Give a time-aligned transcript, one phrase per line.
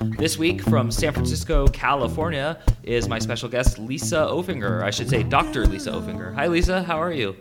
[0.00, 4.82] This week from San Francisco, California, is my special guest, Lisa Oefinger.
[4.82, 5.66] I should say, Dr.
[5.66, 6.34] Lisa Oefinger.
[6.34, 6.82] Hi, Lisa.
[6.82, 7.36] How are you?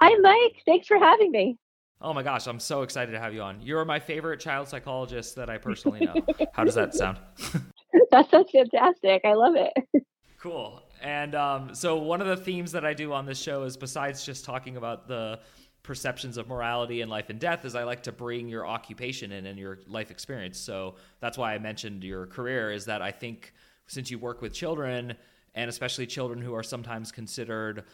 [0.00, 0.62] Hi, Mike.
[0.64, 1.58] Thanks for having me.
[2.00, 3.60] Oh my gosh, I'm so excited to have you on.
[3.60, 6.14] You're my favorite child psychologist that I personally know.
[6.52, 7.18] How does that sound?
[8.12, 9.22] that sounds fantastic.
[9.24, 10.04] I love it.
[10.38, 10.80] Cool.
[11.02, 14.24] And um, so, one of the themes that I do on this show is besides
[14.24, 15.40] just talking about the
[15.86, 19.46] perceptions of morality and life and death is I like to bring your occupation in
[19.46, 20.58] and your life experience.
[20.58, 23.54] So that's why I mentioned your career is that I think
[23.86, 25.14] since you work with children
[25.54, 27.84] and especially children who are sometimes considered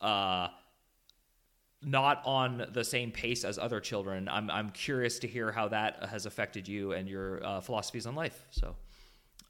[0.00, 0.48] uh,
[1.82, 6.04] not on the same pace as other children, I'm I'm curious to hear how that
[6.08, 8.46] has affected you and your uh, philosophies on life.
[8.50, 8.76] So.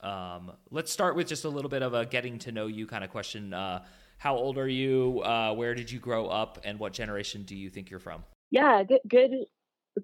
[0.01, 3.05] Um, let's start with just a little bit of a getting to know you kind
[3.05, 3.55] of question.
[3.55, 3.85] Uh,
[4.23, 5.21] how old are you?
[5.25, 6.61] Uh, where did you grow up?
[6.63, 8.23] And what generation do you think you're from?
[8.53, 9.33] Yeah, good, good,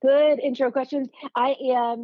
[0.03, 1.09] good intro questions.
[1.37, 2.03] I am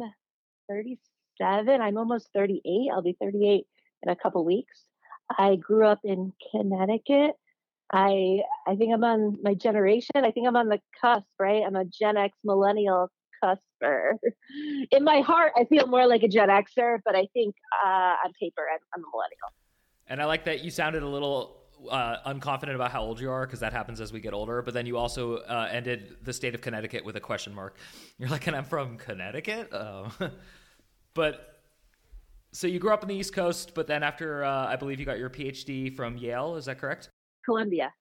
[0.69, 1.81] 37.
[1.81, 2.89] I'm almost 38.
[2.93, 3.65] I'll be 38
[4.03, 4.85] in a couple weeks.
[5.37, 7.31] I grew up in Connecticut.
[7.91, 10.15] I I think I'm on my generation.
[10.15, 11.63] I think I'm on the cusp, right?
[11.67, 13.09] I'm a Gen X millennial
[13.43, 14.13] cusper.
[14.91, 17.55] In my heart, I feel more like a Gen Xer, but I think
[17.85, 19.51] uh, on paper, I'm, I'm a millennial.
[20.07, 23.45] And I like that you sounded a little uh, unconfident about how old you are
[23.45, 24.61] because that happens as we get older.
[24.61, 27.77] But then you also uh, ended the state of Connecticut with a question mark.
[28.17, 29.73] You're like, and I'm from Connecticut.
[29.73, 30.11] Oh.
[31.13, 31.61] but
[32.51, 35.05] so you grew up on the East Coast, but then after uh, I believe you
[35.05, 36.55] got your PhD from Yale.
[36.55, 37.09] Is that correct?
[37.43, 37.91] Columbia.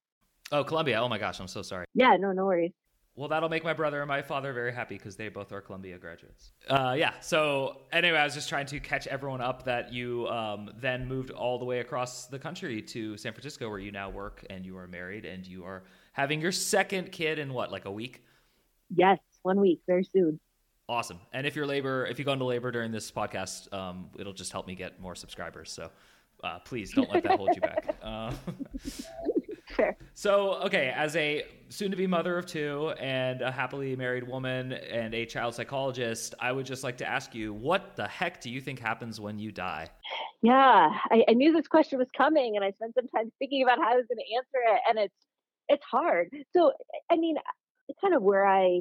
[0.53, 1.01] Oh, Columbia.
[1.01, 1.87] Oh my gosh, I'm so sorry.
[1.95, 2.73] Yeah, no, no worries.
[3.17, 5.99] Well, that'll make my brother and my father very happy because they both are Columbia
[5.99, 6.51] graduates.
[6.69, 7.13] Uh, yeah.
[7.21, 11.31] So anyway, I was just trying to catch everyone up that you um, then moved
[11.31, 14.77] all the way across the country to San Francisco, where you now work and you
[14.79, 18.25] are married and you are having your second kid in what, like a week?
[18.93, 20.41] Yes, one week, very soon.
[20.89, 21.21] Awesome.
[21.33, 24.51] And if you're labor, if you go into labor during this podcast, um, it'll just
[24.51, 25.71] help me get more subscribers.
[25.71, 25.89] So
[26.43, 27.97] uh, please don't let that hold you back.
[28.03, 28.33] Uh.
[30.25, 34.73] So, okay, as a soon to be mother of two and a happily married woman
[34.73, 38.49] and a child psychologist, I would just like to ask you what the heck do
[38.49, 39.91] you think happens when you die?
[40.41, 43.77] Yeah, I, I knew this question was coming and I spent some time thinking about
[43.77, 45.15] how I was going to answer it and it's
[45.69, 46.31] it's hard.
[46.57, 46.73] So,
[47.11, 47.37] I mean,
[48.01, 48.81] kind of where I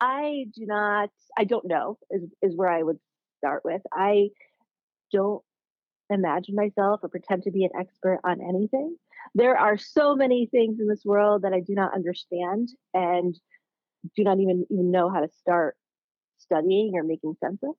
[0.00, 2.98] I do not I don't know is is where I would
[3.38, 3.82] start with.
[3.92, 4.30] I
[5.12, 5.44] don't
[6.10, 8.96] imagine myself or pretend to be an expert on anything
[9.34, 13.38] there are so many things in this world that I do not understand and
[14.16, 15.76] do not even even know how to start
[16.38, 17.74] studying or making sense of.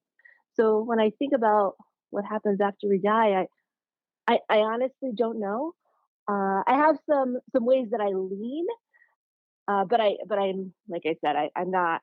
[0.55, 1.75] So when I think about
[2.09, 3.47] what happens after we die, I
[4.27, 5.73] I, I honestly don't know.
[6.27, 8.65] Uh, I have some some ways that I lean,
[9.67, 12.01] uh, but I but I'm like I said, I, I'm not.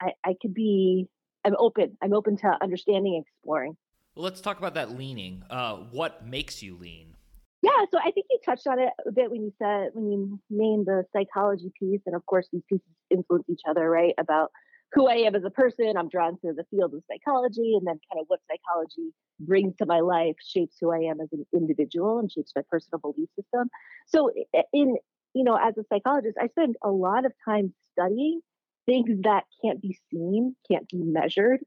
[0.00, 1.06] I I could be.
[1.44, 1.98] I'm open.
[2.02, 3.76] I'm open to understanding, and exploring.
[4.14, 5.42] Well, let's talk about that leaning.
[5.50, 7.16] Uh, what makes you lean?
[7.64, 10.40] Yeah, so I think you touched on it a bit when you said when you
[10.50, 14.12] named the psychology piece, and of course these pieces influence each other, right?
[14.18, 14.50] About
[14.92, 17.98] who I am as a person, I'm drawn to the field of psychology, and then
[18.12, 22.18] kind of what psychology brings to my life shapes who I am as an individual
[22.18, 23.70] and shapes my personal belief system.
[24.08, 24.30] So,
[24.74, 24.96] in
[25.32, 28.42] you know, as a psychologist, I spend a lot of time studying
[28.84, 31.60] things that can't be seen, can't be measured.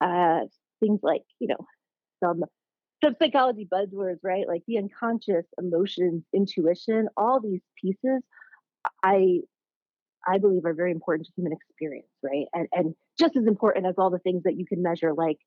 [0.00, 0.42] Uh,
[0.78, 1.66] things like you know
[2.22, 2.44] some
[3.02, 4.46] some psychology buzzwords, right?
[4.46, 8.22] Like the unconscious, emotions, intuition, all these pieces,
[9.02, 9.40] I
[10.26, 12.46] I believe are very important to human experience, right?
[12.54, 15.38] And and just as important as all the things that you can measure, like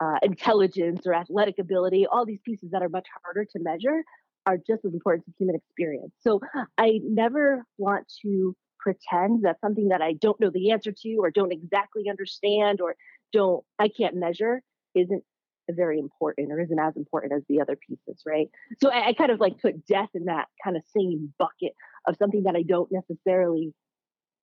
[0.00, 4.02] uh, intelligence or athletic ability, all these pieces that are much harder to measure
[4.46, 6.12] are just as important to human experience.
[6.20, 6.40] So
[6.78, 11.30] I never want to pretend that something that I don't know the answer to or
[11.30, 12.96] don't exactly understand or
[13.32, 14.62] don't I can't measure
[14.94, 15.22] isn't
[15.70, 18.50] very important or isn't as important as the other pieces, right?
[18.80, 21.74] So I, I, kind of like put death in that kind of same bucket
[22.06, 23.72] of something that I don't necessarily,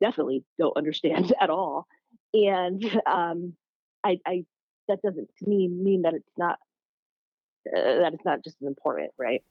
[0.01, 1.87] definitely don't understand at all.
[2.33, 3.53] And um,
[4.03, 4.45] I, I
[4.87, 6.57] that doesn't to me mean that it's not
[7.67, 9.43] uh, that it's not just as important, right?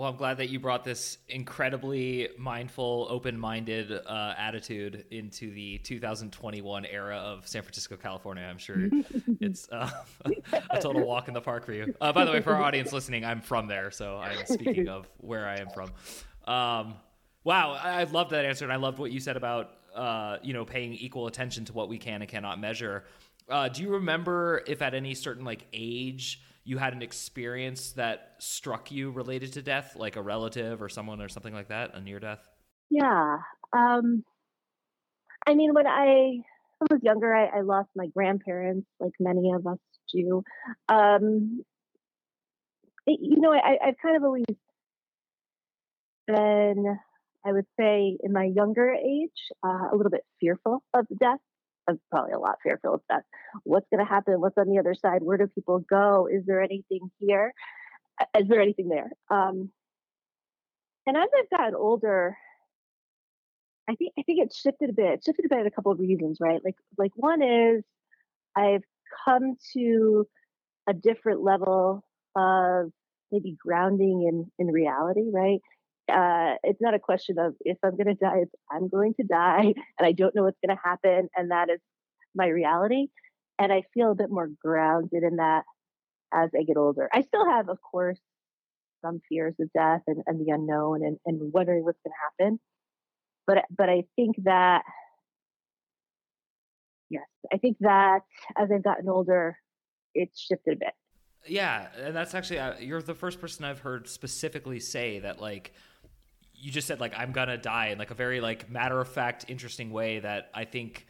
[0.00, 5.76] Well, I'm glad that you brought this incredibly mindful, open minded uh, attitude into the
[5.76, 8.42] 2021 era of San Francisco, California.
[8.42, 8.88] I'm sure
[9.42, 9.90] it's uh,
[10.70, 11.94] a total walk in the park for you.
[12.00, 15.06] Uh, by the way, for our audience listening, I'm from there, so I'm speaking of
[15.18, 15.90] where I am from.
[16.46, 16.94] Um,
[17.44, 20.64] Wow, I loved that answer, and I loved what you said about uh, you know
[20.64, 23.04] paying equal attention to what we can and cannot measure.
[23.50, 28.34] Uh, do you remember if at any certain like age you had an experience that
[28.38, 32.00] struck you related to death, like a relative or someone or something like that, a
[32.00, 32.46] near death?
[32.90, 33.38] Yeah.
[33.72, 34.24] Um,
[35.46, 36.42] I mean, when I
[36.90, 39.78] was younger, I, I lost my grandparents, like many of us
[40.12, 40.42] do.
[40.88, 41.62] Um,
[43.06, 44.44] it, you know, I, I've kind of always
[46.26, 46.98] been,
[47.44, 49.30] I would say, in my younger age,
[49.64, 51.38] uh, a little bit fearful of death.
[52.10, 53.22] Probably a lot fearful of death.
[53.64, 54.40] What's going to happen?
[54.40, 55.22] What's on the other side?
[55.22, 56.28] Where do people go?
[56.30, 57.52] Is there anything here?
[58.38, 59.10] Is there anything there?
[59.30, 59.70] Um,
[61.06, 62.36] and as I've gotten older,
[63.88, 65.14] I think I think it's shifted a bit.
[65.14, 66.60] It shifted a bit a couple of reasons, right?
[66.64, 67.82] Like like one is
[68.54, 68.84] I've
[69.24, 70.26] come to
[70.88, 72.04] a different level
[72.36, 72.90] of
[73.32, 75.60] maybe grounding in in reality, right?
[76.08, 79.26] Uh, it's not a question of if I'm going to die, it's I'm going to
[79.26, 81.80] die, and I don't know what's going to happen, and that is
[82.34, 83.06] my reality.
[83.58, 85.64] And I feel a bit more grounded in that
[86.32, 87.08] as I get older.
[87.12, 88.18] I still have, of course,
[89.02, 92.60] some fears of death and, and the unknown and, and wondering what's going to happen
[93.50, 94.82] but but I think that
[97.08, 98.20] yes, I think that
[98.56, 99.56] as I've gotten older,
[100.14, 100.94] it's shifted a bit.
[101.46, 105.72] Yeah, and that's actually uh, you're the first person I've heard specifically say that like
[106.60, 109.46] you just said like I'm gonna die in like a very like matter of fact,
[109.48, 111.06] interesting way that I think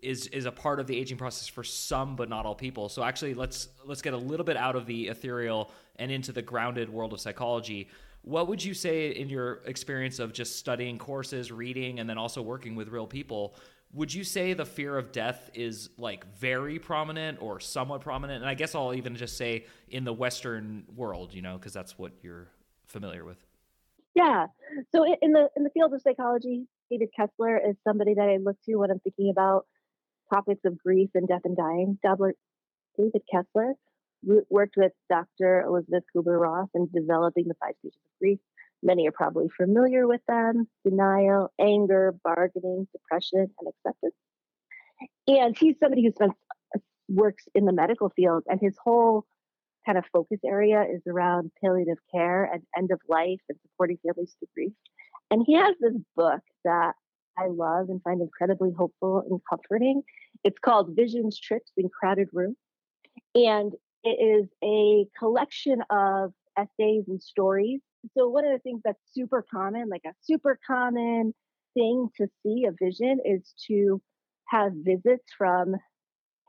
[0.00, 2.88] is is a part of the aging process for some but not all people.
[2.88, 6.42] So actually let's let's get a little bit out of the ethereal and into the
[6.42, 7.88] grounded world of psychology.
[8.22, 12.40] What would you say in your experience of just studying courses, reading, and then also
[12.40, 13.54] working with real people?
[13.92, 18.42] Would you say the fear of death is like very prominent or somewhat prominent?
[18.42, 21.98] And I guess I'll even just say in the Western world, you know, because that's
[21.98, 22.48] what you're
[22.86, 23.44] familiar with.
[24.14, 24.46] Yeah.
[24.94, 28.56] So in the in the field of psychology, David Kessler is somebody that I look
[28.66, 29.66] to when I'm thinking about
[30.32, 31.98] topics of grief and death and dying.
[32.02, 33.74] David Kessler
[34.48, 35.62] worked with Dr.
[35.62, 38.38] Elizabeth Kubler Ross in developing the five stages of grief.
[38.82, 44.14] Many are probably familiar with them denial, anger, bargaining, depression, and acceptance.
[45.26, 46.28] And he's somebody who uh,
[47.08, 49.24] works in the medical field, and his whole
[49.86, 54.34] kind of focus area is around palliative care and end of life and supporting families
[54.38, 54.72] through grief.
[55.30, 56.92] And he has this book that
[57.38, 60.02] I love and find incredibly hopeful and comforting.
[60.44, 62.56] It's called Visions, Trips, and Crowded Rooms.
[63.34, 63.72] And
[64.04, 67.80] it is a collection of essays and stories.
[68.16, 71.34] So, one of the things that's super common, like a super common
[71.74, 74.00] thing to see a vision, is to
[74.48, 75.74] have visits from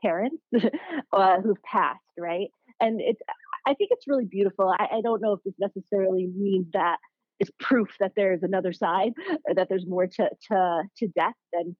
[0.02, 0.36] parents
[1.12, 2.48] uh, who've passed, right?
[2.80, 3.20] And it's,
[3.66, 4.74] I think it's really beautiful.
[4.78, 6.98] I, I don't know if this necessarily means that
[7.40, 9.12] is proof that there's another side
[9.44, 11.76] or that there's more to to to death than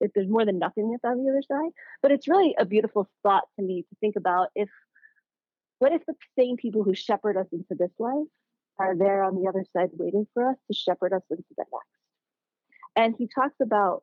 [0.00, 1.70] if there's more than nothingness on the other side.
[2.02, 4.68] But it's really a beautiful thought to me to think about if
[5.78, 8.26] what if the same people who shepherd us into this life
[8.78, 11.88] are there on the other side waiting for us to shepherd us into the next?
[12.96, 14.02] And he talks about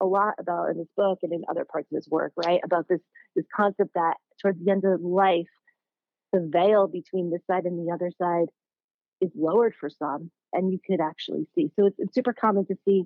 [0.00, 2.60] a lot about in this book and in other parts of his work, right?
[2.64, 3.00] About this
[3.34, 5.46] this concept that towards the end of life,
[6.32, 8.48] the veil between this side and the other side
[9.20, 11.70] is lowered for some, and you could actually see.
[11.76, 13.04] So it's, it's super common to see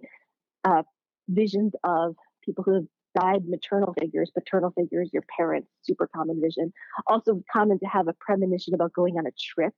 [0.64, 0.82] uh,
[1.28, 2.86] visions of people who have
[3.18, 6.72] died maternal figures, paternal figures, your parents, super common vision.
[7.06, 9.72] Also common to have a premonition about going on a trip.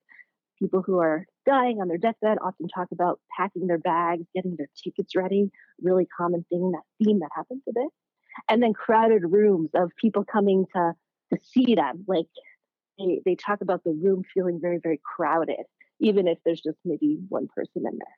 [0.59, 4.69] People who are dying on their deathbed often talk about packing their bags, getting their
[4.83, 5.51] tickets ready.
[5.81, 7.89] Really common thing that theme that happens a bit.
[8.49, 10.93] And then crowded rooms of people coming to
[11.33, 12.05] to see them.
[12.07, 12.27] Like
[12.99, 15.65] they, they talk about the room feeling very, very crowded,
[16.01, 18.17] even if there's just maybe one person in there.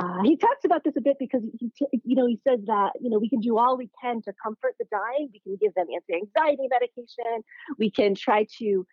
[0.00, 1.72] Uh, he talks about this a bit because he,
[2.04, 4.74] you know, he says that you know we can do all we can to comfort
[4.78, 5.28] the dying.
[5.32, 7.42] We can give them anti-anxiety medication.
[7.78, 8.86] We can try to,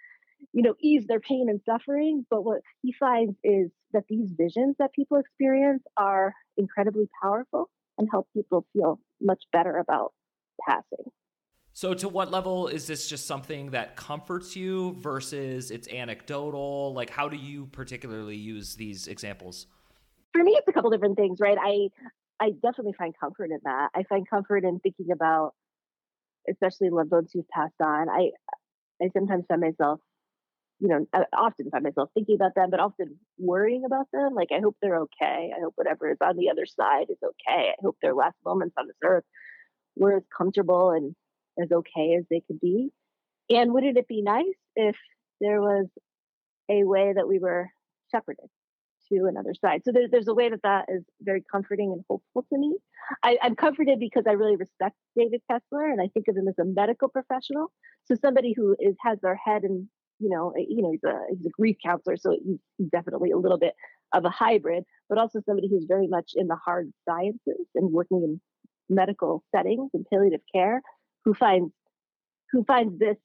[0.54, 2.25] you know, ease their pain and suffering.
[2.30, 8.08] But what he finds is that these visions that people experience are incredibly powerful and
[8.12, 10.13] help people feel much better about
[10.68, 11.12] passing.
[11.74, 16.94] So, to what level is this just something that comforts you versus it's anecdotal?
[16.94, 19.68] Like, how do you particularly use these examples?
[20.36, 21.58] for me, it's a couple different things, right?
[21.60, 21.89] I
[22.39, 23.89] I definitely find comfort in that.
[23.96, 25.54] I find comfort in thinking about,
[26.50, 28.10] especially loved ones who've passed on.
[28.10, 28.32] I
[29.01, 30.01] I sometimes find myself,
[30.79, 34.34] you know, I often find myself thinking about them, but often worrying about them.
[34.34, 35.51] Like I hope they're okay.
[35.55, 37.70] I hope whatever is on the other side is okay.
[37.70, 39.24] I hope their last moments on this earth
[39.96, 41.15] were as comfortable and
[41.62, 42.91] as okay as they could be.
[43.50, 44.96] And wouldn't it be nice if
[45.39, 45.88] there was
[46.70, 47.70] a way that we were
[48.12, 48.50] shepherded
[49.12, 49.82] to another side.
[49.86, 52.77] So there, there's a way that that is very comforting and hopeful to me.
[53.24, 56.55] I, I'm comforted because I really respect David Kessler and I think of him as
[56.60, 57.72] a medical professional.
[58.05, 61.45] So somebody who is has their head in, you know, you know, he's a he's
[61.45, 63.74] a grief counselor, so he's, he's definitely a little bit
[64.13, 68.24] of a hybrid, but also somebody who's very much in the hard sciences and working
[68.24, 68.41] in
[68.89, 70.81] medical settings and palliative care,
[71.24, 71.72] who finds
[72.51, 73.17] who finds this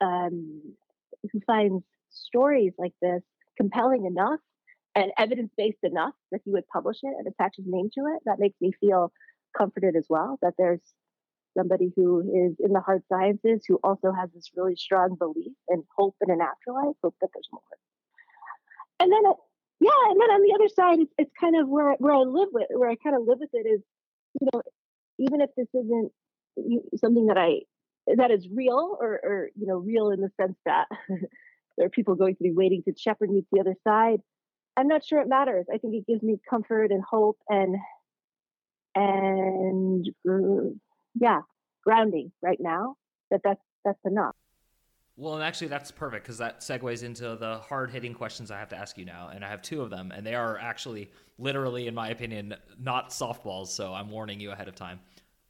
[0.00, 0.62] um,
[1.32, 3.22] who finds stories like this
[3.56, 4.40] compelling enough
[4.94, 8.22] and evidence based enough that he would publish it and attach his name to it,
[8.26, 9.12] that makes me feel
[9.56, 10.80] comforted as well that there's
[11.56, 15.84] somebody who is in the hard sciences who also has this really strong belief and
[15.96, 17.62] hope in an afterlife, hope that there's more.
[19.00, 19.34] And then, uh,
[19.80, 22.48] yeah, and then on the other side, it's, it's kind of where where I live
[22.52, 23.80] with, where I kind of live with it is,
[24.40, 24.62] you know,
[25.18, 26.12] even if this isn't
[27.00, 27.60] something that I
[28.06, 30.86] that is real or, or you know real in the sense that
[31.76, 34.20] there are people going to be waiting to shepherd me to the other side
[34.76, 37.76] i'm not sure it matters i think it gives me comfort and hope and
[38.94, 40.08] and
[41.20, 41.40] yeah
[41.82, 42.96] grounding right now
[43.30, 44.34] that that's that's enough
[45.16, 48.70] well, and actually, that's perfect because that segues into the hard hitting questions I have
[48.70, 49.30] to ask you now.
[49.32, 53.10] And I have two of them, and they are actually, literally, in my opinion, not
[53.10, 53.68] softballs.
[53.68, 54.98] So I'm warning you ahead of time.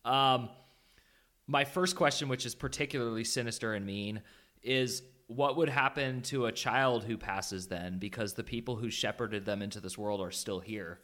[0.04, 0.50] Um,
[1.47, 4.21] my first question, which is particularly sinister and mean,
[4.62, 9.47] is what would happen to a child who passes then because the people who shepherded
[9.47, 11.00] them into this world are still here?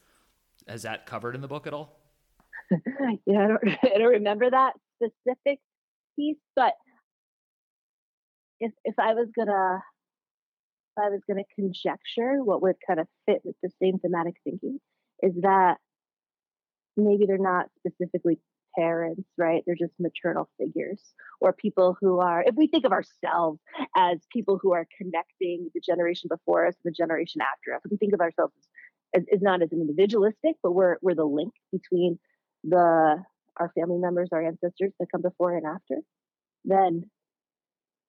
[0.69, 2.00] Is that covered in the book at all?
[3.27, 3.61] yeah, I don't,
[3.95, 5.59] I don't remember that specific
[6.17, 6.75] piece, but
[8.61, 9.83] if if I was gonna
[10.97, 14.79] if I was gonna conjecture what would kind of fit with the same thematic thinking
[15.23, 15.77] is that
[16.97, 18.39] maybe they're not specifically
[18.77, 19.63] parents, right?
[19.67, 21.03] They're just maternal figures
[21.41, 23.61] or people who are, if we think of ourselves
[23.97, 27.91] as people who are connecting the generation before us, and the generation after us, if
[27.91, 28.53] we think of ourselves
[29.15, 32.19] as, as, not as individualistic, but we're, we're the link between
[32.65, 33.23] the,
[33.59, 35.97] our family members, our ancestors that come before and after,
[36.65, 37.11] then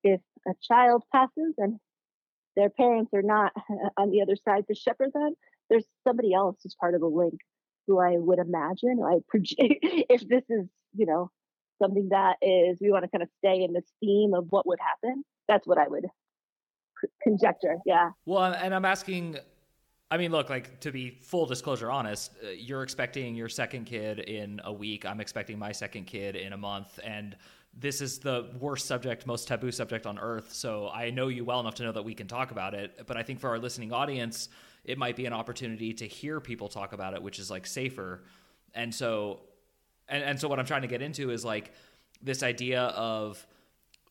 [0.03, 1.79] if a child passes and
[2.55, 3.53] their parents are not
[3.97, 5.33] on the other side to shepherd them,
[5.69, 7.39] there's somebody else who's part of the link
[7.87, 9.01] who I would imagine.
[9.03, 11.29] I project if this is, you know,
[11.81, 14.79] something that is we want to kind of stay in this theme of what would
[14.79, 15.23] happen.
[15.47, 16.05] That's what I would
[17.23, 17.77] conjecture.
[17.85, 18.11] Yeah.
[18.25, 19.37] Well, and I'm asking.
[20.11, 24.19] I mean, look, like to be full disclosure honest, uh, you're expecting your second kid
[24.19, 25.05] in a week.
[25.05, 27.37] I'm expecting my second kid in a month, and
[27.73, 30.53] this is the worst subject, most taboo subject on earth.
[30.53, 33.07] So I know you well enough to know that we can talk about it.
[33.07, 34.49] But I think for our listening audience,
[34.83, 38.23] it might be an opportunity to hear people talk about it, which is like safer.
[38.75, 39.39] And so,
[40.09, 41.71] and, and so what I'm trying to get into is like
[42.21, 43.45] this idea of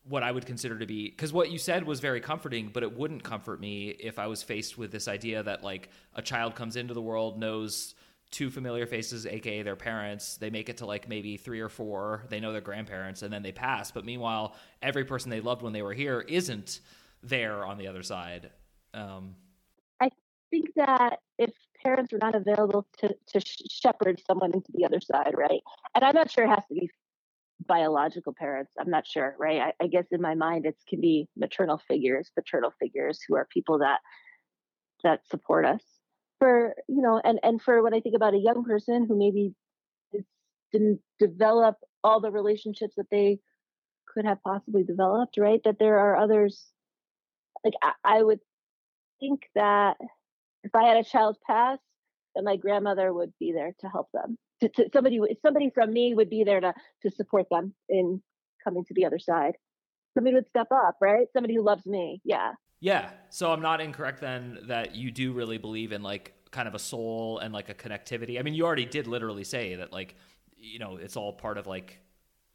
[0.03, 2.97] what I would consider to be because what you said was very comforting, but it
[2.97, 6.75] wouldn't comfort me if I was faced with this idea that like a child comes
[6.75, 7.95] into the world, knows
[8.31, 10.37] two familiar faces, aka their parents.
[10.37, 12.25] They make it to like maybe three or four.
[12.29, 13.91] They know their grandparents, and then they pass.
[13.91, 16.79] But meanwhile, every person they loved when they were here isn't
[17.21, 18.49] there on the other side.
[18.93, 19.35] Um,
[19.99, 20.09] I
[20.49, 21.51] think that if
[21.83, 25.61] parents are not available to, to shepherd someone into the other side, right?
[25.95, 26.89] And I'm not sure it has to be
[27.67, 28.71] biological parents.
[28.79, 29.61] I'm not sure, right?
[29.61, 33.47] I, I guess in my mind, it can be maternal figures, paternal figures who are
[33.51, 33.99] people that
[35.03, 35.81] that support us.
[36.39, 39.53] For you know, and and for when I think about a young person who maybe
[40.71, 43.39] didn't develop all the relationships that they
[44.13, 45.61] could have possibly developed, right?
[45.63, 46.65] That there are others.
[47.63, 48.39] Like I, I would
[49.19, 49.97] think that
[50.63, 51.79] if I had a child pass,
[52.35, 54.37] that my grandmother would be there to help them.
[54.61, 58.21] To, to, somebody, somebody from me would be there to to support them in
[58.63, 59.57] coming to the other side.
[60.13, 61.27] Somebody would step up, right?
[61.33, 62.21] Somebody who loves me.
[62.23, 62.53] Yeah.
[62.79, 63.11] Yeah.
[63.29, 66.79] So I'm not incorrect then that you do really believe in like kind of a
[66.79, 68.39] soul and like a connectivity.
[68.39, 70.15] I mean, you already did literally say that like
[70.55, 71.99] you know it's all part of like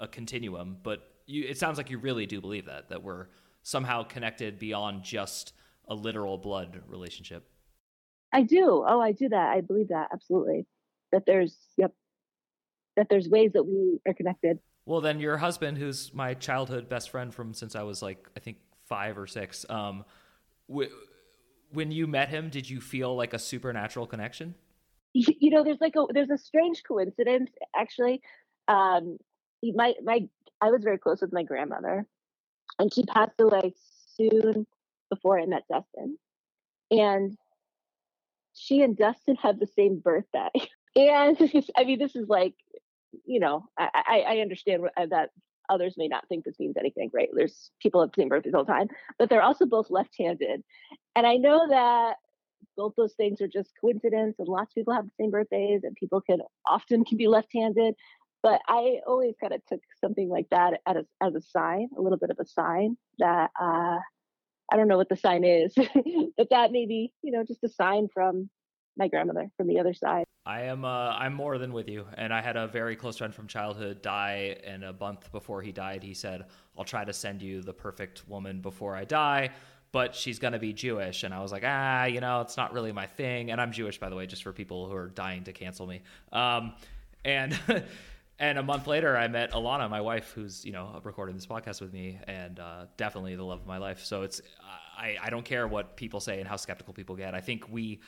[0.01, 3.29] a continuum, but you it sounds like you really do believe that that we're
[3.63, 5.53] somehow connected beyond just
[5.89, 7.49] a literal blood relationship.
[8.33, 8.85] I do.
[8.87, 9.51] Oh, I do that.
[9.51, 10.67] I believe that absolutely.
[11.17, 11.95] That there's yep.
[12.97, 14.59] That there's ways that we are connected.
[14.85, 18.41] Well, then your husband, who's my childhood best friend from since I was like I
[18.41, 20.05] think five or six, um,
[20.69, 20.91] w-
[21.73, 24.55] when you met him, did you feel like a supernatural connection?
[25.15, 28.21] You know, there's like a there's a strange coincidence actually.
[28.69, 29.17] Um,
[29.63, 30.29] my my
[30.61, 32.07] I was very close with my grandmother,
[32.79, 33.73] and she passed away
[34.19, 34.67] soon
[35.09, 36.19] before I met Dustin,
[36.91, 37.39] and
[38.53, 40.51] she and Dustin have the same birthday.
[40.97, 41.37] And
[41.77, 42.55] I mean, this is like,
[43.25, 45.31] you know, I, I understand uh, that
[45.69, 47.29] others may not think this means anything, right?
[47.33, 48.89] There's people have the same birthdays all the time,
[49.19, 50.63] but they're also both left handed.
[51.15, 52.17] And I know that
[52.77, 55.95] both those things are just coincidence and lots of people have the same birthdays and
[55.97, 57.95] people can often can be left-handed
[58.43, 62.19] but i always kind of took something like that as, as a sign a little
[62.19, 63.99] bit of a sign that uh,
[64.73, 65.75] i don't know what the sign is
[66.37, 68.49] but that maybe you know just a sign from
[68.97, 72.33] my grandmother from the other side i am uh, i'm more than with you and
[72.33, 76.03] i had a very close friend from childhood die and a month before he died
[76.03, 76.45] he said
[76.79, 79.51] i'll try to send you the perfect woman before i die
[79.97, 81.23] but she's to be Jewish.
[81.23, 83.51] And I was like, ah, you know, it's not really my thing.
[83.51, 86.03] And I'm Jewish, by the way, just for people who are dying to cancel me.
[86.33, 86.75] Um,
[87.25, 87.59] and
[88.39, 91.81] and a month later, I met Alana, my wife, who's you know recording this podcast
[91.81, 94.05] with me, and uh, definitely the love of my life.
[94.05, 94.43] So it's
[94.99, 97.35] I I don't care what people say and how skeptical people get.
[97.35, 98.01] I think we.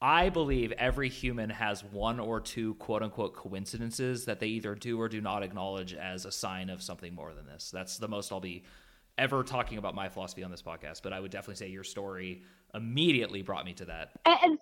[0.00, 5.00] I believe every human has one or two quote unquote coincidences that they either do
[5.00, 7.70] or do not acknowledge as a sign of something more than this.
[7.70, 8.62] That's the most I'll be
[9.16, 12.42] ever talking about my philosophy on this podcast, but I would definitely say your story
[12.74, 14.10] immediately brought me to that.
[14.24, 14.58] And, and,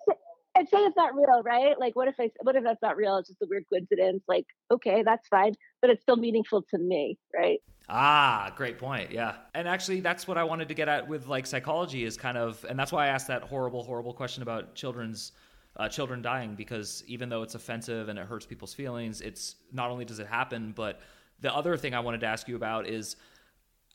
[0.55, 1.79] and say it's not real, right?
[1.79, 3.17] Like, what if I, what if that's not real?
[3.17, 4.23] It's just a weird coincidence.
[4.27, 7.59] Like, okay, that's fine, but it's still meaningful to me, right?
[7.89, 9.11] Ah, great point.
[9.11, 9.35] Yeah.
[9.53, 12.65] And actually that's what I wanted to get at with like psychology is kind of
[12.69, 15.31] and that's why I asked that horrible horrible question about children's
[15.77, 19.89] uh, children dying because even though it's offensive and it hurts people's feelings, it's not
[19.89, 20.99] only does it happen, but
[21.39, 23.15] the other thing I wanted to ask you about is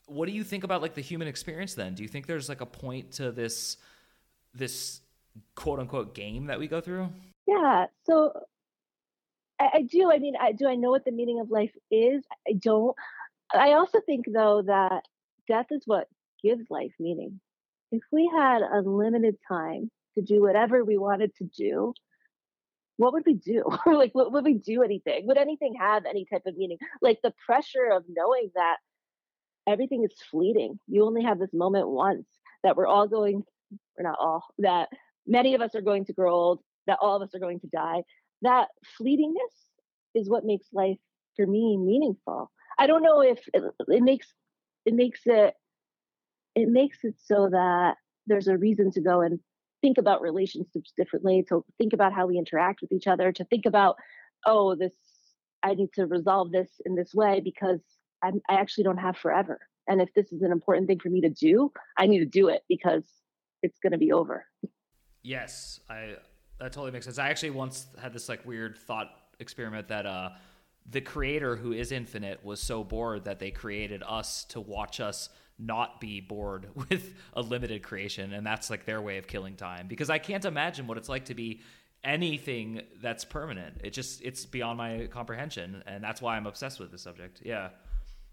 [0.07, 1.93] what do you think about like the human experience then?
[1.93, 3.77] Do you think there's like a point to this
[4.55, 5.01] this
[5.55, 7.09] quote unquote game that we go through?
[7.47, 7.87] Yeah.
[8.05, 8.33] So
[9.59, 10.11] I, I do.
[10.11, 10.67] I mean, I do.
[10.67, 12.23] I know what the meaning of life is.
[12.47, 12.95] I don't.
[13.51, 15.03] I also think though that
[15.47, 16.07] death is what
[16.43, 17.39] gives life meaning.
[17.91, 21.93] If we had unlimited time to do whatever we wanted to do,
[22.97, 23.63] what would we do?
[23.85, 25.27] like, what would we do anything?
[25.27, 26.77] Would anything have any type of meaning?
[27.01, 28.77] Like the pressure of knowing that
[29.67, 30.79] everything is fleeting.
[30.87, 32.27] You only have this moment once
[32.63, 33.43] that we're all going,
[33.97, 34.89] we're not all, that
[35.27, 37.67] many of us are going to grow old, that all of us are going to
[37.67, 38.03] die.
[38.41, 38.67] That
[38.99, 39.55] fleetingness
[40.15, 40.97] is what makes life
[41.35, 42.51] for me meaningful.
[42.77, 44.27] I don't know if it, it makes
[44.85, 45.53] it makes it
[46.55, 47.95] it makes it so that
[48.27, 49.39] there's a reason to go and
[49.81, 53.65] think about relationships differently, to think about how we interact with each other, to think
[53.65, 53.97] about,
[54.45, 54.93] oh, this
[55.63, 57.79] I need to resolve this in this way because
[58.21, 59.59] I'm, I actually don't have forever.
[59.87, 62.47] And if this is an important thing for me to do, I need to do
[62.49, 63.03] it because
[63.61, 64.45] it's going to be over.
[65.21, 66.15] Yes, I
[66.59, 67.17] that totally makes sense.
[67.17, 69.09] I actually once had this like weird thought
[69.39, 70.29] experiment that uh
[70.89, 75.29] the creator who is infinite was so bored that they created us to watch us
[75.59, 79.87] not be bored with a limited creation and that's like their way of killing time
[79.87, 81.61] because I can't imagine what it's like to be
[82.03, 83.81] anything that's permanent.
[83.83, 87.41] It just it's beyond my comprehension and that's why I'm obsessed with this subject.
[87.45, 87.69] Yeah.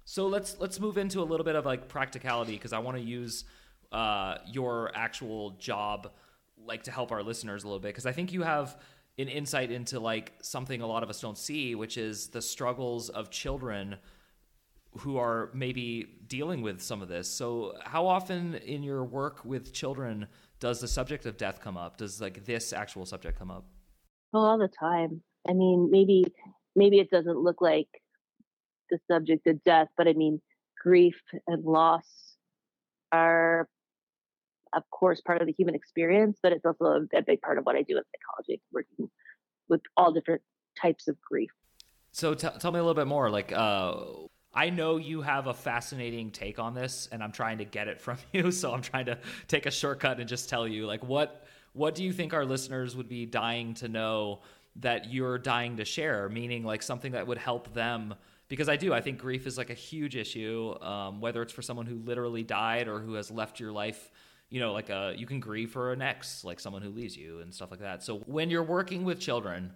[0.04, 3.02] So let's let's move into a little bit of like practicality because I want to
[3.02, 3.44] use
[3.92, 6.10] uh, your actual job
[6.64, 8.76] like to help our listeners a little bit because I think you have
[9.18, 13.08] an insight into like something a lot of us don't see, which is the struggles
[13.10, 13.96] of children
[14.98, 17.28] who are maybe dealing with some of this.
[17.28, 20.26] So how often in your work with children
[20.58, 21.96] does the subject of death come up?
[21.96, 23.64] Does like this actual subject come up?
[24.32, 25.22] all the time.
[25.48, 26.24] I mean, maybe
[26.76, 27.88] maybe it doesn't look like
[28.90, 30.40] the subject of death, but I mean,
[30.82, 32.36] grief and loss
[33.12, 33.68] are,
[34.72, 37.64] of course, part of the human experience, but it's also a, a big part of
[37.64, 39.10] what I do in psychology, working
[39.68, 40.42] with all different
[40.80, 41.50] types of grief.
[42.12, 43.30] So t- tell me a little bit more.
[43.30, 43.94] Like, uh,
[44.52, 48.00] I know you have a fascinating take on this, and I'm trying to get it
[48.00, 48.50] from you.
[48.50, 52.02] So I'm trying to take a shortcut and just tell you, like, what what do
[52.02, 54.40] you think our listeners would be dying to know
[54.76, 56.28] that you're dying to share?
[56.28, 58.14] Meaning, like something that would help them
[58.48, 58.92] because I do.
[58.92, 62.42] I think grief is like a huge issue, um, whether it's for someone who literally
[62.42, 64.10] died or who has left your life.
[64.50, 67.40] You know, like a, you can grieve for an ex, like someone who leaves you
[67.40, 68.02] and stuff like that.
[68.02, 69.72] So when you're working with children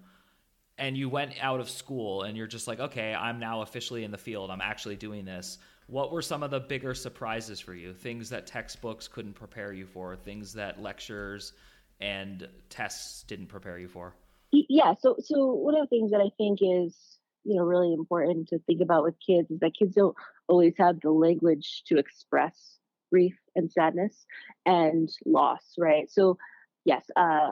[0.79, 4.11] and you went out of school and you're just like, okay, I'm now officially in
[4.11, 5.59] the field, I'm actually doing this.
[5.87, 7.93] What were some of the bigger surprises for you?
[7.93, 11.53] Things that textbooks couldn't prepare you for, things that lectures
[12.01, 14.15] and tests didn't prepare you for?
[14.51, 14.95] Yeah.
[14.99, 18.59] So, so one of the things that I think is you know really important to
[18.61, 20.17] think about with kids is that kids don't
[20.49, 22.79] always have the language to express
[23.11, 24.27] grief and sadness
[24.67, 26.37] and loss right so
[26.85, 27.51] yes uh,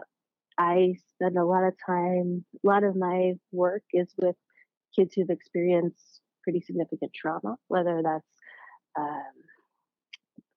[0.59, 4.37] i spend a lot of time a lot of my work is with
[4.97, 8.29] kids who've experienced pretty significant trauma whether that's
[8.99, 9.33] um,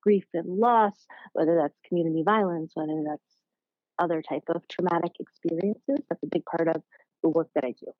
[0.04, 3.22] grief and loss whether that's community violence whether that's
[3.98, 6.82] other type of traumatic experiences that's a big part of
[7.24, 7.92] the work that i do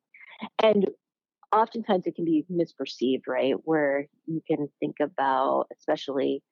[0.62, 0.88] and
[1.56, 3.56] oftentimes it can be misperceived, right?
[3.64, 6.44] Where you can think about, especially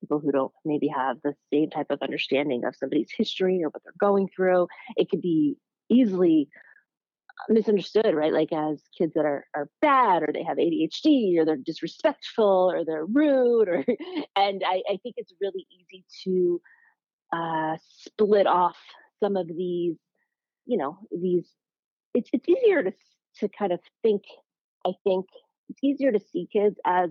[0.00, 3.82] people who don't maybe have the same type of understanding of somebody's history or what
[3.84, 4.68] they're going through.
[4.96, 5.56] It could be
[5.88, 6.48] easily
[7.48, 8.32] misunderstood, right?
[8.32, 12.84] Like as kids that are are bad or they have ADHD or they're disrespectful or
[12.84, 13.84] they're rude or
[14.36, 16.60] and I, I think it's really easy to
[17.32, 18.76] uh, split off
[19.22, 19.96] some of these,
[20.66, 21.48] you know, these
[22.14, 22.92] it's it's easier to
[23.40, 24.22] to kind of think,
[24.86, 25.26] I think
[25.68, 27.10] it's easier to see kids as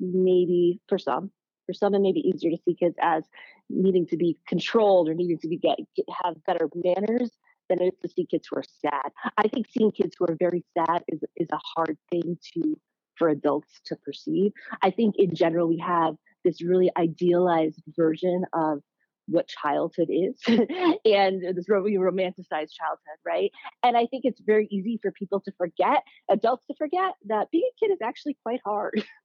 [0.00, 1.30] maybe for some
[1.72, 3.24] for some it may be easier to see kids as
[3.70, 7.30] needing to be controlled or needing to be get, get have better manners
[7.68, 9.10] than it is to see kids who are sad.
[9.38, 12.78] I think seeing kids who are very sad is is a hard thing to
[13.16, 14.52] for adults to perceive.
[14.82, 18.80] I think in general we have this really idealized version of
[19.26, 23.50] what childhood is and this really romanticized childhood, right?
[23.82, 27.70] And I think it's very easy for people to forget, adults to forget that being
[27.70, 29.04] a kid is actually quite hard.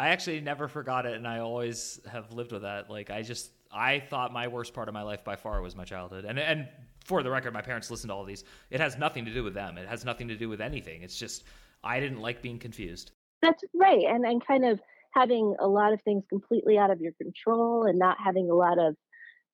[0.00, 2.88] I actually never forgot it, and I always have lived with that.
[2.88, 5.84] Like I just, I thought my worst part of my life by far was my
[5.84, 6.66] childhood, and and
[7.04, 8.44] for the record, my parents listened to all these.
[8.70, 9.76] It has nothing to do with them.
[9.76, 11.02] It has nothing to do with anything.
[11.02, 11.44] It's just
[11.84, 13.10] I didn't like being confused.
[13.42, 14.80] That's right, and and kind of
[15.12, 18.78] having a lot of things completely out of your control, and not having a lot
[18.78, 18.96] of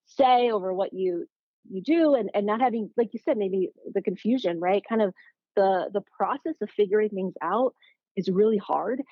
[0.04, 1.26] say over what you
[1.68, 4.84] you do, and and not having, like you said, maybe the confusion, right?
[4.88, 5.12] Kind of
[5.56, 7.74] the the process of figuring things out
[8.14, 9.02] is really hard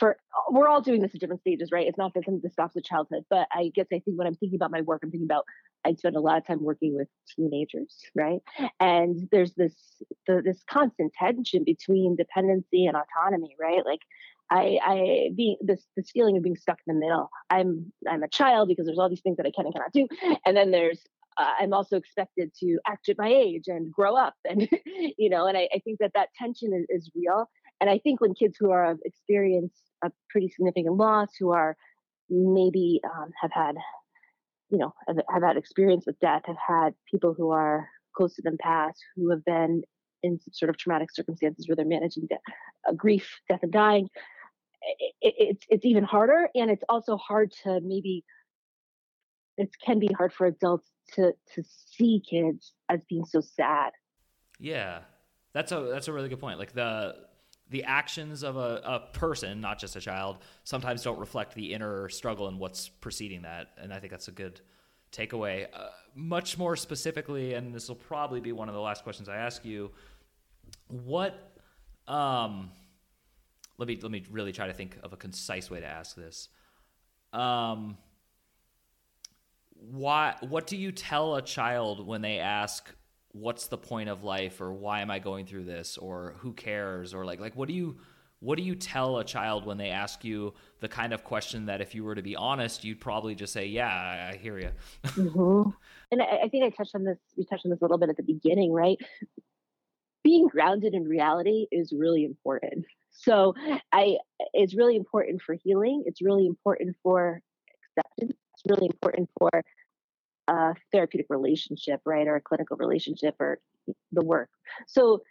[0.00, 0.16] for
[0.50, 1.86] we're all doing this at different stages, right?
[1.86, 4.34] It's not that something that stops at childhood, but I guess I think when I'm
[4.34, 5.44] thinking about my work, I'm thinking about
[5.84, 8.40] I spend a lot of time working with teenagers, right?
[8.80, 9.74] And there's this
[10.26, 13.84] the, this constant tension between dependency and autonomy, right?
[13.84, 14.00] Like
[14.50, 17.28] I, I being this this feeling of being stuck in the middle.
[17.50, 20.08] I'm I'm a child because there's all these things that I can and cannot do,
[20.46, 21.00] and then there's
[21.36, 24.68] uh, I'm also expected to act at my age and grow up, and
[25.18, 27.48] you know, and I, I think that that tension is, is real.
[27.80, 31.76] And I think when kids who are experienced a pretty significant loss, who are
[32.28, 33.76] maybe um, have had,
[34.70, 38.42] you know, have, have had experience with death, have had people who are close to
[38.42, 39.82] them pass, who have been
[40.22, 42.38] in some sort of traumatic circumstances where they're managing de-
[42.88, 44.08] uh, grief, death, and dying.
[44.82, 48.24] It, it, it's it's even harder, and it's also hard to maybe.
[49.56, 53.92] It can be hard for adults to to see kids as being so sad.
[54.58, 55.00] Yeah,
[55.52, 56.58] that's a that's a really good point.
[56.58, 57.16] Like the
[57.70, 62.08] the actions of a, a person, not just a child, sometimes don't reflect the inner
[62.08, 63.68] struggle and what's preceding that.
[63.78, 64.60] And I think that's a good
[65.12, 65.66] takeaway.
[65.72, 69.36] Uh, much more specifically, and this will probably be one of the last questions I
[69.36, 69.92] ask you.
[70.88, 71.34] What,
[72.06, 72.70] um,
[73.78, 76.48] let me let me really try to think of a concise way to ask this.
[77.32, 77.96] Um,
[79.74, 80.34] why?
[80.40, 82.88] What do you tell a child when they ask,
[83.32, 87.14] what's the point of life or why am I going through this or who cares
[87.14, 87.96] or like like what do you
[88.40, 91.80] what do you tell a child when they ask you the kind of question that
[91.80, 94.70] if you were to be honest you'd probably just say yeah I, I hear you
[95.04, 95.70] mm-hmm.
[96.10, 98.08] and I, I think I touched on this we touched on this a little bit
[98.08, 98.98] at the beginning right?
[100.22, 102.84] Being grounded in reality is really important.
[103.10, 103.54] So
[103.92, 104.16] I
[104.52, 107.40] it's really important for healing it's really important for
[107.96, 109.50] acceptance it's really important for
[110.50, 113.60] a therapeutic relationship, right, or a clinical relationship or
[114.12, 114.50] the work.
[114.86, 115.22] So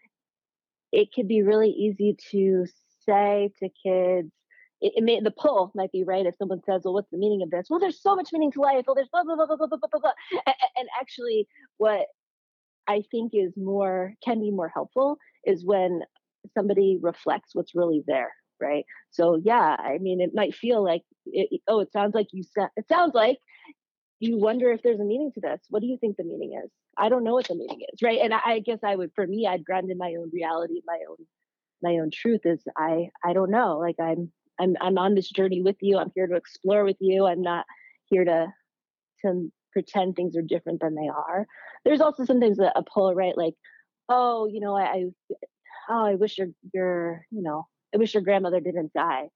[0.91, 2.65] it could be really easy to
[3.05, 4.31] say to kids,
[4.81, 7.41] it, it, may the pull might be right if someone says, "Well, what's the meaning
[7.41, 8.85] of this?" Well, there's so much meaning to life.
[8.87, 9.99] Well, there's blah blah blah blah blah blah blah.
[9.99, 10.11] blah.
[10.45, 12.07] And, and actually, what
[12.87, 16.01] I think is more can be more helpful is when
[16.57, 18.85] somebody reflects what's really there, right?
[19.11, 22.69] So yeah, I mean, it might feel like, it, oh, it sounds like you said,
[22.77, 23.37] it sounds like
[24.19, 25.61] you wonder if there's a meaning to this.
[25.69, 26.69] What do you think the meaning is?
[26.97, 28.19] I don't know what the meaning is, right?
[28.21, 30.99] And I, I guess I would, for me, I'd ground in my own reality, my
[31.09, 31.17] own,
[31.81, 32.41] my own truth.
[32.43, 33.77] Is I, I don't know.
[33.77, 35.97] Like I'm, I'm, I'm on this journey with you.
[35.97, 37.25] I'm here to explore with you.
[37.25, 37.65] I'm not
[38.05, 38.47] here to,
[39.21, 41.47] to pretend things are different than they are.
[41.85, 43.37] There's also sometimes a, a pull, right?
[43.37, 43.53] Like,
[44.09, 45.05] oh, you know, I, I,
[45.89, 49.29] oh, I wish your, your, you know, I wish your grandmother didn't die.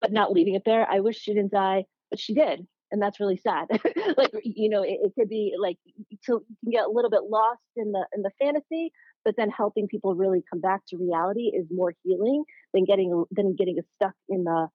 [0.00, 0.88] But not leaving it there.
[0.90, 3.66] I wish she didn't die, but she did and that's really sad.
[4.16, 5.76] Like you know it, it, could be like
[6.22, 8.92] so you can get a little bit lost in the in the fantasy
[9.24, 13.54] but then helping people really come back to reality is more healing than getting than
[13.56, 14.68] getting stuck in the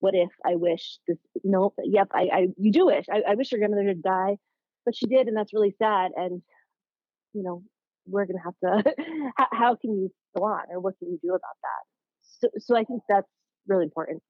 [0.00, 3.06] what if i wish this nope yep i, I you do wish.
[3.10, 4.36] I, I wish your grandmother would die
[4.84, 6.42] but she did and that's really sad and
[7.32, 7.62] you know
[8.06, 8.94] we're gonna have to
[9.36, 11.82] how, how can you go on or what can you do about that?
[12.40, 13.28] So, so i think that's
[13.66, 14.22] really important.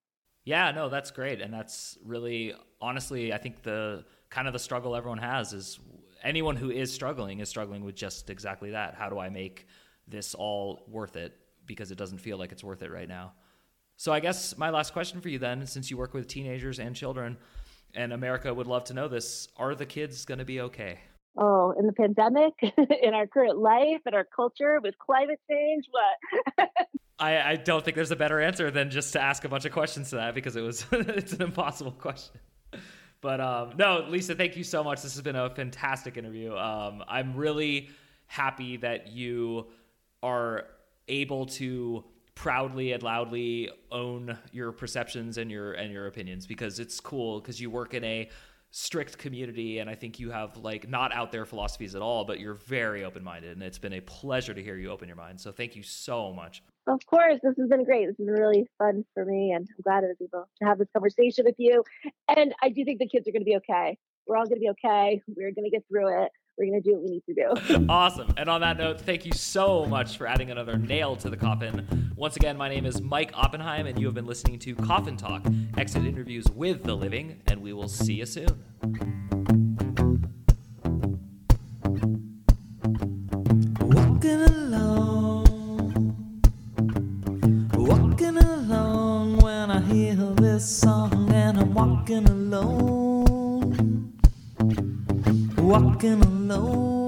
[0.44, 1.40] Yeah, no, that's great.
[1.40, 5.78] And that's really, honestly, I think the kind of the struggle everyone has is
[6.22, 8.94] anyone who is struggling is struggling with just exactly that.
[8.94, 9.66] How do I make
[10.06, 11.34] this all worth it?
[11.64, 13.32] Because it doesn't feel like it's worth it right now.
[13.96, 16.94] So I guess my last question for you then, since you work with teenagers and
[16.96, 17.38] children,
[17.94, 20.98] and America would love to know this: Are the kids going to be okay?
[21.38, 22.52] Oh, in the pandemic,
[23.02, 26.68] in our current life, in our culture, with climate change, what?
[27.18, 29.72] I, I don't think there's a better answer than just to ask a bunch of
[29.72, 32.40] questions to that because it was it's an impossible question.
[33.22, 35.00] But um, no, Lisa, thank you so much.
[35.00, 36.54] This has been a fantastic interview.
[36.54, 37.88] Um, I'm really
[38.26, 39.68] happy that you
[40.22, 40.66] are
[41.08, 42.04] able to
[42.34, 47.60] proudly and loudly own your perceptions and your and your opinions because it's cool because
[47.60, 48.28] you work in a
[48.70, 52.40] strict community and I think you have like not out there philosophies at all but
[52.40, 55.52] you're very open-minded and it's been a pleasure to hear you open your mind so
[55.52, 59.04] thank you so much of course this has been great this has been really fun
[59.14, 61.84] for me and I'm glad I was able to have this conversation with you
[62.28, 64.60] and I do think the kids are going to be okay we're all going to
[64.60, 67.24] be okay we're going to get through it we're going to do what we need
[67.26, 67.86] to do.
[67.88, 68.32] awesome.
[68.36, 72.12] And on that note, thank you so much for adding another nail to the coffin.
[72.16, 75.46] Once again, my name is Mike Oppenheim, and you have been listening to Coffin Talk,
[75.76, 79.41] exit interviews with the living, and we will see you soon.
[90.62, 94.12] Song, and I'm walking alone.
[95.58, 97.01] Walking alone